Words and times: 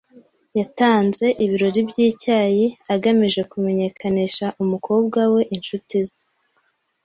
Yatanze 0.59 1.25
ibirori 1.43 1.79
byicyayi 1.89 2.65
agamije 2.93 3.41
kumenyekanisha 3.51 4.45
umukobwa 4.61 5.19
we 5.33 5.41
inshuti 5.55 5.95
ze 6.07 6.19